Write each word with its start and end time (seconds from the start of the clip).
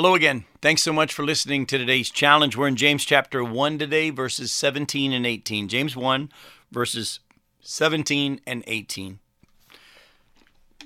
Hello 0.00 0.14
again. 0.14 0.46
Thanks 0.62 0.82
so 0.82 0.94
much 0.94 1.12
for 1.12 1.26
listening 1.26 1.66
to 1.66 1.76
today's 1.76 2.08
challenge. 2.08 2.56
We're 2.56 2.68
in 2.68 2.76
James 2.76 3.04
chapter 3.04 3.44
1 3.44 3.78
today, 3.78 4.08
verses 4.08 4.50
17 4.50 5.12
and 5.12 5.26
18. 5.26 5.68
James 5.68 5.94
1, 5.94 6.30
verses 6.72 7.20
17 7.60 8.40
and 8.46 8.64
18. 8.66 9.18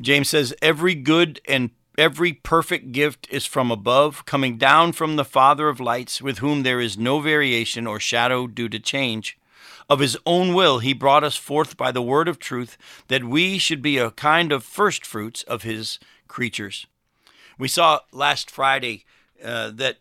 James 0.00 0.28
says, 0.28 0.54
Every 0.62 0.94
good 0.94 1.40
and 1.48 1.70
every 1.98 2.34
perfect 2.34 2.92
gift 2.92 3.26
is 3.32 3.46
from 3.46 3.72
above, 3.72 4.24
coming 4.26 4.58
down 4.58 4.92
from 4.92 5.16
the 5.16 5.24
Father 5.24 5.68
of 5.68 5.80
lights, 5.80 6.22
with 6.22 6.38
whom 6.38 6.62
there 6.62 6.80
is 6.80 6.96
no 6.96 7.18
variation 7.18 7.88
or 7.88 7.98
shadow 7.98 8.46
due 8.46 8.68
to 8.68 8.78
change. 8.78 9.36
Of 9.88 9.98
his 9.98 10.16
own 10.24 10.54
will, 10.54 10.78
he 10.78 10.92
brought 10.92 11.24
us 11.24 11.34
forth 11.34 11.76
by 11.76 11.90
the 11.90 12.00
word 12.00 12.28
of 12.28 12.38
truth, 12.38 12.78
that 13.08 13.24
we 13.24 13.58
should 13.58 13.82
be 13.82 13.98
a 13.98 14.12
kind 14.12 14.52
of 14.52 14.62
first 14.62 15.04
fruits 15.04 15.42
of 15.42 15.64
his 15.64 15.98
creatures. 16.28 16.86
We 17.60 17.68
saw 17.68 18.00
last 18.10 18.50
Friday 18.50 19.04
uh, 19.44 19.70
that 19.74 19.98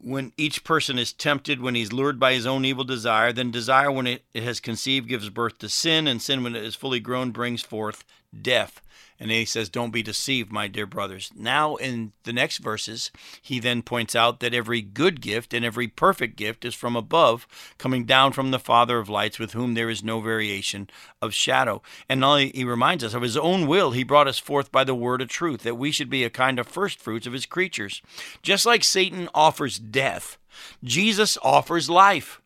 when 0.00 0.32
each 0.36 0.64
person 0.64 0.98
is 0.98 1.12
tempted, 1.12 1.60
when 1.60 1.76
he's 1.76 1.92
lured 1.92 2.18
by 2.18 2.32
his 2.32 2.46
own 2.46 2.64
evil 2.64 2.82
desire, 2.82 3.32
then 3.32 3.52
desire, 3.52 3.92
when 3.92 4.08
it, 4.08 4.24
it 4.34 4.42
has 4.42 4.58
conceived, 4.58 5.08
gives 5.08 5.30
birth 5.30 5.56
to 5.58 5.68
sin, 5.68 6.08
and 6.08 6.20
sin, 6.20 6.42
when 6.42 6.56
it 6.56 6.64
is 6.64 6.74
fully 6.74 6.98
grown, 6.98 7.30
brings 7.30 7.62
forth 7.62 8.04
death. 8.42 8.82
And 9.18 9.30
he 9.30 9.44
says, 9.44 9.68
Don't 9.68 9.92
be 9.92 10.02
deceived, 10.02 10.52
my 10.52 10.68
dear 10.68 10.86
brothers. 10.86 11.30
Now, 11.34 11.76
in 11.76 12.12
the 12.24 12.32
next 12.32 12.58
verses, 12.58 13.10
he 13.40 13.58
then 13.58 13.82
points 13.82 14.14
out 14.14 14.40
that 14.40 14.54
every 14.54 14.82
good 14.82 15.20
gift 15.20 15.54
and 15.54 15.64
every 15.64 15.88
perfect 15.88 16.36
gift 16.36 16.64
is 16.64 16.74
from 16.74 16.96
above, 16.96 17.46
coming 17.78 18.04
down 18.04 18.32
from 18.32 18.50
the 18.50 18.58
Father 18.58 18.98
of 18.98 19.08
lights, 19.08 19.38
with 19.38 19.52
whom 19.52 19.74
there 19.74 19.90
is 19.90 20.04
no 20.04 20.20
variation 20.20 20.88
of 21.22 21.34
shadow. 21.34 21.82
And 22.08 22.22
only 22.22 22.50
he 22.50 22.64
reminds 22.64 23.04
us 23.04 23.14
of 23.14 23.22
his 23.22 23.36
own 23.36 23.66
will, 23.66 23.92
he 23.92 24.04
brought 24.04 24.28
us 24.28 24.38
forth 24.38 24.70
by 24.70 24.84
the 24.84 24.94
word 24.94 25.22
of 25.22 25.28
truth, 25.28 25.62
that 25.62 25.76
we 25.76 25.90
should 25.90 26.10
be 26.10 26.24
a 26.24 26.30
kind 26.30 26.58
of 26.58 26.66
first 26.66 27.00
fruits 27.00 27.26
of 27.26 27.32
his 27.32 27.46
creatures. 27.46 28.02
Just 28.42 28.66
like 28.66 28.84
Satan 28.84 29.28
offers 29.34 29.78
death, 29.78 30.38
Jesus 30.82 31.38
offers 31.42 31.90
life. 31.90 32.40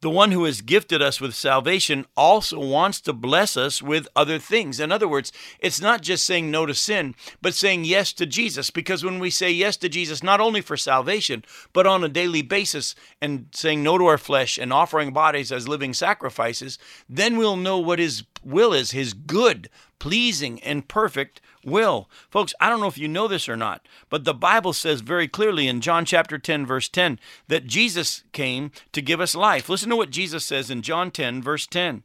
The 0.00 0.10
one 0.10 0.30
who 0.30 0.44
has 0.44 0.60
gifted 0.60 1.02
us 1.02 1.20
with 1.20 1.34
salvation 1.34 2.06
also 2.16 2.60
wants 2.60 3.00
to 3.00 3.12
bless 3.12 3.56
us 3.56 3.82
with 3.82 4.06
other 4.14 4.38
things. 4.38 4.78
In 4.78 4.92
other 4.92 5.08
words, 5.08 5.32
it's 5.58 5.80
not 5.80 6.02
just 6.02 6.24
saying 6.24 6.52
no 6.52 6.66
to 6.66 6.74
sin, 6.74 7.16
but 7.42 7.52
saying 7.52 7.84
yes 7.84 8.12
to 8.12 8.26
Jesus. 8.26 8.70
Because 8.70 9.04
when 9.04 9.18
we 9.18 9.28
say 9.30 9.50
yes 9.50 9.76
to 9.78 9.88
Jesus, 9.88 10.22
not 10.22 10.40
only 10.40 10.60
for 10.60 10.76
salvation, 10.76 11.44
but 11.72 11.84
on 11.84 12.04
a 12.04 12.08
daily 12.08 12.42
basis, 12.42 12.94
and 13.20 13.46
saying 13.52 13.82
no 13.82 13.98
to 13.98 14.06
our 14.06 14.18
flesh 14.18 14.56
and 14.56 14.72
offering 14.72 15.12
bodies 15.12 15.50
as 15.50 15.66
living 15.66 15.92
sacrifices, 15.92 16.78
then 17.08 17.36
we'll 17.36 17.56
know 17.56 17.78
what 17.78 17.98
His 17.98 18.22
will 18.44 18.72
is, 18.72 18.92
His 18.92 19.14
good, 19.14 19.68
pleasing, 19.98 20.60
and 20.62 20.88
perfect 20.88 21.40
will. 21.64 22.08
Folks, 22.30 22.54
I 22.60 22.68
don't 22.68 22.80
know 22.80 22.86
if 22.86 22.98
you 22.98 23.08
know 23.08 23.28
this 23.28 23.48
or 23.48 23.56
not, 23.56 23.86
but 24.08 24.24
the 24.24 24.34
Bible 24.34 24.72
says 24.72 25.00
very 25.00 25.28
clearly 25.28 25.68
in 25.68 25.80
John 25.80 26.04
chapter 26.04 26.38
10, 26.38 26.66
verse 26.66 26.88
10, 26.88 27.18
that 27.48 27.66
Jesus 27.66 28.24
came 28.32 28.70
to 28.92 29.02
give 29.02 29.20
us 29.20 29.34
life. 29.34 29.68
Listen 29.68 29.90
to 29.90 29.96
what 29.96 30.10
Jesus 30.10 30.44
says 30.44 30.70
in 30.70 30.82
John 30.82 31.10
10, 31.10 31.42
verse 31.42 31.66
10. 31.66 32.02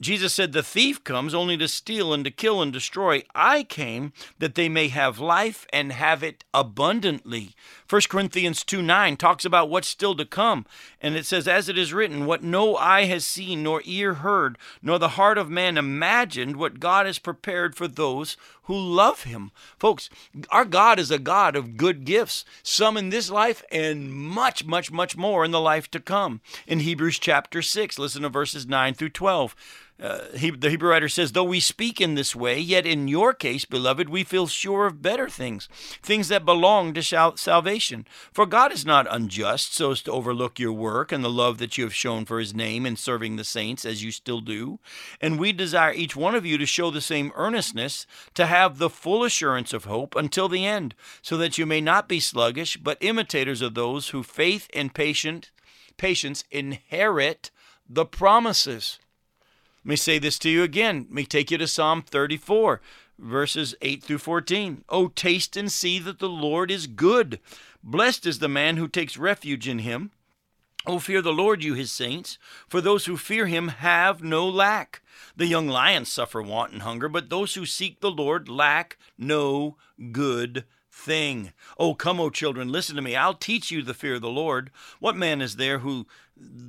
Jesus 0.00 0.32
said, 0.32 0.52
The 0.52 0.62
thief 0.62 1.04
comes 1.04 1.34
only 1.34 1.58
to 1.58 1.68
steal 1.68 2.14
and 2.14 2.24
to 2.24 2.30
kill 2.30 2.62
and 2.62 2.72
destroy. 2.72 3.22
I 3.34 3.64
came 3.64 4.12
that 4.38 4.54
they 4.54 4.68
may 4.68 4.88
have 4.88 5.18
life 5.18 5.66
and 5.72 5.92
have 5.92 6.22
it 6.22 6.42
abundantly. 6.54 7.54
1 7.88 8.02
Corinthians 8.08 8.64
2 8.64 8.80
9 8.80 9.16
talks 9.18 9.44
about 9.44 9.68
what's 9.68 9.88
still 9.88 10.14
to 10.16 10.24
come. 10.24 10.64
And 11.02 11.16
it 11.16 11.26
says, 11.26 11.46
As 11.46 11.68
it 11.68 11.76
is 11.76 11.92
written, 11.92 12.24
what 12.24 12.42
no 12.42 12.76
eye 12.76 13.04
has 13.04 13.26
seen, 13.26 13.62
nor 13.62 13.82
ear 13.84 14.14
heard, 14.14 14.56
nor 14.80 14.98
the 14.98 15.10
heart 15.10 15.36
of 15.36 15.50
man 15.50 15.76
imagined, 15.76 16.56
what 16.56 16.80
God 16.80 17.04
has 17.04 17.18
prepared 17.18 17.76
for 17.76 17.86
those 17.86 18.38
who 18.70 18.76
love 18.76 19.24
him. 19.24 19.50
Folks, 19.78 20.08
our 20.50 20.64
God 20.64 21.00
is 21.00 21.10
a 21.10 21.18
God 21.18 21.56
of 21.56 21.76
good 21.76 22.04
gifts, 22.04 22.44
some 22.62 22.96
in 22.96 23.10
this 23.10 23.28
life 23.28 23.64
and 23.72 24.12
much, 24.12 24.64
much, 24.64 24.92
much 24.92 25.16
more 25.16 25.44
in 25.44 25.50
the 25.50 25.60
life 25.60 25.90
to 25.90 25.98
come. 25.98 26.40
In 26.68 26.78
Hebrews 26.78 27.18
chapter 27.18 27.62
6, 27.62 27.98
listen 27.98 28.22
to 28.22 28.28
verses 28.28 28.66
9 28.66 28.94
through 28.94 29.08
12. 29.08 29.56
Uh, 30.00 30.20
he, 30.34 30.50
the 30.50 30.70
Hebrew 30.70 30.88
writer 30.88 31.10
says, 31.10 31.32
Though 31.32 31.44
we 31.44 31.60
speak 31.60 32.00
in 32.00 32.14
this 32.14 32.34
way, 32.34 32.58
yet 32.58 32.86
in 32.86 33.06
your 33.06 33.34
case, 33.34 33.66
beloved, 33.66 34.08
we 34.08 34.24
feel 34.24 34.46
sure 34.46 34.86
of 34.86 35.02
better 35.02 35.28
things, 35.28 35.68
things 36.02 36.28
that 36.28 36.46
belong 36.46 36.94
to 36.94 37.02
salvation. 37.36 38.06
For 38.32 38.46
God 38.46 38.72
is 38.72 38.86
not 38.86 39.06
unjust 39.10 39.74
so 39.74 39.90
as 39.90 40.00
to 40.02 40.12
overlook 40.12 40.58
your 40.58 40.72
work 40.72 41.12
and 41.12 41.22
the 41.22 41.28
love 41.28 41.58
that 41.58 41.76
you 41.76 41.84
have 41.84 41.94
shown 41.94 42.24
for 42.24 42.38
his 42.38 42.54
name 42.54 42.86
in 42.86 42.96
serving 42.96 43.36
the 43.36 43.44
saints, 43.44 43.84
as 43.84 44.02
you 44.02 44.10
still 44.10 44.40
do. 44.40 44.78
And 45.20 45.38
we 45.38 45.52
desire 45.52 45.92
each 45.92 46.16
one 46.16 46.34
of 46.34 46.46
you 46.46 46.56
to 46.56 46.66
show 46.66 46.90
the 46.90 47.02
same 47.02 47.30
earnestness, 47.34 48.06
to 48.34 48.46
have 48.46 48.78
the 48.78 48.90
full 48.90 49.22
assurance 49.22 49.74
of 49.74 49.84
hope 49.84 50.16
until 50.16 50.48
the 50.48 50.64
end, 50.64 50.94
so 51.20 51.36
that 51.36 51.58
you 51.58 51.66
may 51.66 51.82
not 51.82 52.08
be 52.08 52.20
sluggish, 52.20 52.78
but 52.78 52.96
imitators 53.02 53.60
of 53.60 53.74
those 53.74 54.08
who 54.08 54.22
faith 54.22 54.68
and 54.72 54.94
patient, 54.94 55.50
patience 55.98 56.44
inherit 56.50 57.50
the 57.86 58.06
promises. 58.06 58.98
Let 59.84 59.88
me 59.88 59.96
say 59.96 60.18
this 60.18 60.38
to 60.40 60.50
you 60.50 60.62
again. 60.62 61.06
Let 61.08 61.12
me 61.12 61.24
take 61.24 61.50
you 61.50 61.56
to 61.56 61.66
Psalm 61.66 62.02
34, 62.02 62.82
verses 63.18 63.74
8 63.80 64.02
through 64.02 64.18
14. 64.18 64.84
Oh, 64.90 65.08
taste 65.08 65.56
and 65.56 65.72
see 65.72 65.98
that 66.00 66.18
the 66.18 66.28
Lord 66.28 66.70
is 66.70 66.86
good. 66.86 67.40
Blessed 67.82 68.26
is 68.26 68.40
the 68.40 68.48
man 68.48 68.76
who 68.76 68.88
takes 68.88 69.16
refuge 69.16 69.66
in 69.66 69.78
him. 69.78 70.10
Oh, 70.86 70.98
fear 70.98 71.22
the 71.22 71.32
Lord, 71.32 71.64
you 71.64 71.72
his 71.72 71.90
saints, 71.90 72.38
for 72.68 72.82
those 72.82 73.06
who 73.06 73.16
fear 73.16 73.46
him 73.46 73.68
have 73.68 74.22
no 74.22 74.46
lack. 74.46 75.00
The 75.34 75.46
young 75.46 75.68
lions 75.68 76.10
suffer 76.10 76.42
want 76.42 76.72
and 76.72 76.82
hunger, 76.82 77.08
but 77.08 77.30
those 77.30 77.54
who 77.54 77.64
seek 77.64 78.00
the 78.00 78.10
Lord 78.10 78.50
lack 78.50 78.98
no 79.16 79.76
good 80.12 80.64
thing. 80.90 81.52
Oh, 81.78 81.94
come, 81.94 82.20
O 82.20 82.28
children, 82.30 82.70
listen 82.70 82.96
to 82.96 83.02
me. 83.02 83.16
I'll 83.16 83.34
teach 83.34 83.70
you 83.70 83.82
the 83.82 83.94
fear 83.94 84.14
of 84.14 84.22
the 84.22 84.28
Lord. 84.28 84.70
What 84.98 85.16
man 85.16 85.40
is 85.40 85.56
there 85.56 85.78
who 85.78 86.06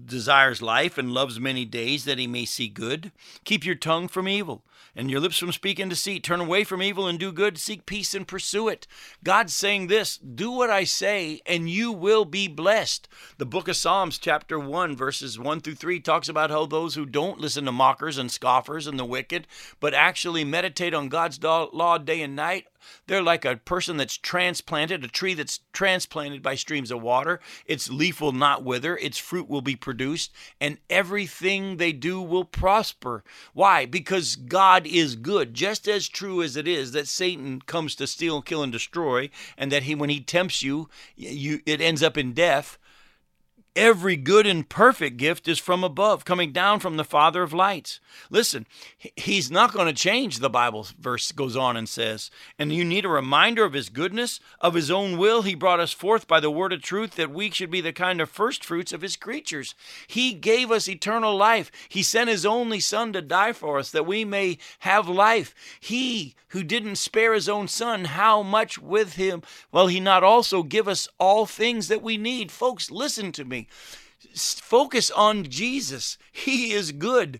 desires 0.05 0.61
life 0.61 0.97
and 0.97 1.13
loves 1.13 1.39
many 1.39 1.65
days 1.65 2.05
that 2.05 2.19
he 2.19 2.27
may 2.27 2.45
see 2.45 2.67
good? 2.67 3.11
Keep 3.45 3.65
your 3.65 3.75
tongue 3.75 4.07
from 4.07 4.27
evil 4.27 4.63
and 4.95 5.09
your 5.09 5.19
lips 5.19 5.37
from 5.37 5.51
speaking 5.51 5.89
deceit. 5.89 6.23
Turn 6.23 6.41
away 6.41 6.63
from 6.63 6.81
evil 6.81 7.07
and 7.07 7.17
do 7.17 7.31
good. 7.31 7.57
Seek 7.57 7.85
peace 7.85 8.13
and 8.13 8.27
pursue 8.27 8.67
it. 8.67 8.87
God's 9.23 9.55
saying 9.55 9.87
this 9.87 10.17
do 10.17 10.51
what 10.51 10.69
I 10.69 10.83
say, 10.83 11.41
and 11.45 11.69
you 11.69 11.91
will 11.91 12.25
be 12.25 12.47
blessed. 12.47 13.07
The 13.37 13.45
book 13.45 13.67
of 13.67 13.75
Psalms, 13.75 14.17
chapter 14.17 14.59
1, 14.59 14.95
verses 14.95 15.39
1 15.39 15.61
through 15.61 15.75
3, 15.75 15.99
talks 15.99 16.29
about 16.29 16.51
how 16.51 16.65
those 16.65 16.95
who 16.95 17.05
don't 17.05 17.39
listen 17.39 17.65
to 17.65 17.71
mockers 17.71 18.17
and 18.17 18.31
scoffers 18.31 18.87
and 18.87 18.99
the 18.99 19.05
wicked, 19.05 19.47
but 19.79 19.93
actually 19.93 20.43
meditate 20.43 20.93
on 20.93 21.09
God's 21.09 21.41
law 21.41 21.97
day 21.97 22.21
and 22.21 22.35
night, 22.35 22.67
they're 23.07 23.21
like 23.21 23.45
a 23.45 23.57
person 23.57 23.97
that's 23.97 24.17
transplanted, 24.17 25.03
a 25.03 25.07
tree 25.07 25.33
that's 25.33 25.59
transplanted 25.71 26.41
by 26.41 26.55
streams 26.55 26.91
of 26.91 27.01
water. 27.01 27.39
Its 27.65 27.89
leaf 27.89 28.19
will 28.21 28.31
not 28.31 28.63
wither, 28.63 28.97
its 28.97 29.17
fruit 29.17 29.47
will 29.47 29.60
be 29.61 29.75
produced, 29.75 30.31
and 30.59 30.77
everything 30.89 31.77
they 31.77 31.91
do 31.91 32.21
will 32.21 32.45
prosper. 32.45 33.23
Why? 33.53 33.85
Because 33.85 34.35
God 34.35 34.71
God 34.71 34.87
is 34.87 35.15
good, 35.15 35.53
just 35.53 35.87
as 35.87 36.07
true 36.07 36.41
as 36.41 36.55
it 36.55 36.67
is 36.67 36.91
that 36.91 37.07
Satan 37.07 37.61
comes 37.61 37.93
to 37.95 38.07
steal, 38.07 38.41
kill, 38.41 38.63
and 38.63 38.71
destroy, 38.71 39.29
and 39.57 39.71
that 39.71 39.83
he, 39.83 39.95
when 39.95 40.09
he 40.09 40.21
tempts 40.21 40.63
you, 40.63 40.87
you 41.15 41.59
it 41.65 41.81
ends 41.81 42.01
up 42.01 42.17
in 42.17 42.33
death. 42.33 42.77
Every 43.73 44.17
good 44.17 44.45
and 44.45 44.67
perfect 44.67 45.15
gift 45.15 45.47
is 45.47 45.57
from 45.57 45.81
above, 45.81 46.25
coming 46.25 46.51
down 46.51 46.81
from 46.81 46.97
the 46.97 47.05
Father 47.05 47.41
of 47.41 47.53
lights. 47.53 48.01
Listen, 48.29 48.67
he's 48.97 49.49
not 49.49 49.71
going 49.71 49.87
to 49.87 49.93
change, 49.93 50.39
the 50.39 50.49
Bible 50.49 50.87
verse 50.99 51.31
goes 51.31 51.55
on 51.55 51.77
and 51.77 51.87
says. 51.87 52.29
And 52.59 52.73
you 52.73 52.83
need 52.83 53.05
a 53.05 53.09
reminder 53.09 53.63
of 53.63 53.71
his 53.71 53.87
goodness, 53.87 54.41
of 54.59 54.73
his 54.73 54.91
own 54.91 55.17
will. 55.17 55.43
He 55.43 55.55
brought 55.55 55.79
us 55.79 55.93
forth 55.93 56.27
by 56.27 56.41
the 56.41 56.51
word 56.51 56.73
of 56.73 56.81
truth 56.81 57.15
that 57.15 57.31
we 57.31 57.49
should 57.49 57.71
be 57.71 57.79
the 57.79 57.93
kind 57.93 58.19
of 58.19 58.29
first 58.29 58.65
fruits 58.65 58.91
of 58.91 59.01
his 59.01 59.15
creatures. 59.15 59.73
He 60.05 60.33
gave 60.33 60.69
us 60.69 60.89
eternal 60.89 61.37
life. 61.37 61.71
He 61.87 62.03
sent 62.03 62.29
his 62.29 62.45
only 62.45 62.81
Son 62.81 63.13
to 63.13 63.21
die 63.21 63.53
for 63.53 63.79
us 63.79 63.89
that 63.91 64.05
we 64.05 64.25
may 64.25 64.57
have 64.79 65.07
life. 65.07 65.55
He 65.79 66.35
who 66.49 66.63
didn't 66.63 66.97
spare 66.97 67.33
his 67.33 67.47
own 67.47 67.69
Son, 67.69 68.03
how 68.03 68.43
much 68.43 68.77
with 68.77 69.13
him 69.13 69.41
will 69.71 69.87
he 69.87 70.01
not 70.01 70.23
also 70.23 70.63
give 70.63 70.89
us 70.89 71.07
all 71.17 71.45
things 71.45 71.87
that 71.87 72.01
we 72.01 72.17
need? 72.17 72.51
Folks, 72.51 72.91
listen 72.91 73.31
to 73.31 73.45
me. 73.45 73.60
Focus 74.33 75.11
on 75.11 75.43
Jesus. 75.43 76.17
He 76.31 76.73
is 76.73 76.91
good 76.91 77.39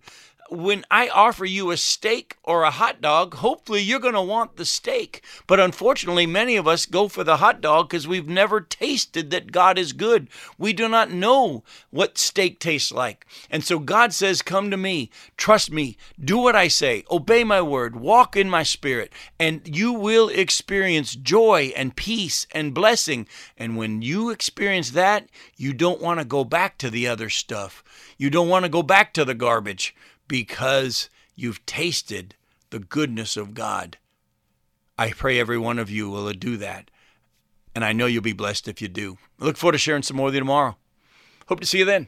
when 0.52 0.84
I 0.92 1.08
offer 1.08 1.46
you 1.46 1.72
a 1.72 1.78
steak 1.78 2.36
or 2.44 2.64
a 2.64 2.72
hot 2.72 3.00
dog, 3.00 3.36
hopefully 3.36 3.82
you're 3.82 4.02
going 4.02 4.16
to 4.16 4.22
want 4.22 4.58
the 4.58 4.66
steak. 4.66 5.24
But 5.48 5.62
unfortunately, 5.62 6.26
many 6.26 6.58
of 6.58 6.68
us 6.68 6.86
go 6.86 7.08
for 7.08 7.24
the 7.24 7.38
hot 7.38 7.62
dog 7.62 7.88
because 7.88 8.06
we've 8.06 8.28
never 8.28 8.60
tasted 8.60 9.32
that 9.32 9.54
God 9.54 9.80
is 9.80 9.94
good. 9.94 10.28
We 10.58 10.74
do 10.74 10.90
not 10.90 11.10
know 11.10 11.64
what 11.90 12.18
steak 12.18 12.60
tastes 12.60 12.92
like. 12.92 13.26
And 13.50 13.64
so 13.64 13.80
God 13.80 14.12
says, 14.12 14.42
Come 14.42 14.70
to 14.72 14.78
me, 14.78 15.10
trust 15.38 15.72
me, 15.72 15.96
do 16.20 16.38
what 16.38 16.56
I 16.56 16.68
say, 16.68 17.06
obey 17.10 17.46
my 17.46 17.62
word, 17.62 17.96
walk 17.96 18.36
in 18.36 18.50
my 18.50 18.64
spirit, 18.64 19.14
and 19.40 19.62
you 19.66 19.94
will 19.94 20.28
experience 20.28 21.16
joy 21.16 21.72
and 21.78 21.96
peace 21.96 22.46
and 22.52 22.74
blessing. 22.74 23.26
And 23.58 23.78
when 23.78 24.02
you 24.02 24.30
experience 24.30 24.92
that, 24.92 25.30
you 25.56 25.72
don't 25.72 26.02
want 26.02 26.20
to 26.20 26.26
go 26.26 26.44
back 26.44 26.78
to 26.80 26.90
the 26.90 27.08
other 27.08 27.30
stuff. 27.30 27.86
You 28.18 28.30
don't 28.30 28.50
want 28.50 28.66
to 28.66 28.70
go 28.70 28.84
back 28.84 29.14
to 29.14 29.24
the 29.24 29.34
garbage 29.34 29.96
because 30.32 31.10
you've 31.36 31.66
tasted 31.66 32.36
the 32.70 32.80
goodness 32.80 33.36
of 33.36 33.54
God. 33.54 33.98
I 34.98 35.12
pray 35.12 35.38
every 35.38 35.58
one 35.58 35.78
of 35.78 35.90
you 35.90 36.10
will 36.10 36.32
do 36.32 36.56
that. 36.56 36.90
and 37.76 37.84
I 37.84 37.92
know 37.92 38.06
you'll 38.06 38.22
be 38.22 38.32
blessed 38.32 38.70
if 38.70 38.82
you 38.82 38.88
do. 38.88 39.18
I 39.42 39.46
look 39.46 39.58
forward 39.58 39.74
to 39.74 39.78
sharing 39.78 40.04
some 40.04 40.16
more 40.16 40.28
with 40.28 40.34
you 40.34 40.40
tomorrow. 40.40 40.78
Hope 41.48 41.60
to 41.60 41.66
see 41.68 41.80
you 41.80 41.86
then. 41.86 42.08